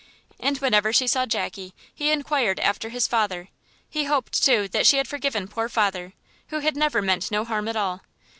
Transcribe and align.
And 0.39 0.57
whenever 0.57 0.91
she 0.91 1.05
saw 1.05 1.27
Jackie 1.27 1.75
he 1.93 2.09
inquired 2.09 2.59
after 2.59 2.89
his 2.89 3.05
father; 3.07 3.49
he 3.87 4.05
hoped, 4.05 4.43
too, 4.43 4.67
that 4.69 4.87
she 4.87 4.97
had 4.97 5.07
forgiven 5.07 5.47
poor 5.47 5.69
father, 5.69 6.13
who 6.47 6.57
had 6.57 6.75
never 6.75 7.03
meant 7.03 7.29
no 7.29 7.45
harm 7.45 7.67
at 7.67 7.75
all. 7.75 8.01